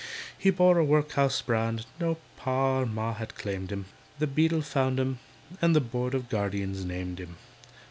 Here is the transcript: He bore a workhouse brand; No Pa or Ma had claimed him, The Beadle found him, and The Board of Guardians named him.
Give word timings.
He 0.35 0.49
bore 0.49 0.79
a 0.79 0.83
workhouse 0.83 1.43
brand; 1.43 1.85
No 1.99 2.17
Pa 2.35 2.79
or 2.79 2.85
Ma 2.87 3.13
had 3.13 3.35
claimed 3.35 3.71
him, 3.71 3.85
The 4.17 4.25
Beadle 4.25 4.63
found 4.63 4.99
him, 4.99 5.19
and 5.61 5.75
The 5.75 5.79
Board 5.79 6.15
of 6.15 6.27
Guardians 6.27 6.83
named 6.83 7.19
him. 7.19 7.37